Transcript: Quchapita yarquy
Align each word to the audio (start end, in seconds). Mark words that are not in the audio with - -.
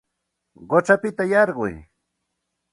Quchapita 0.69 1.23
yarquy 1.31 1.73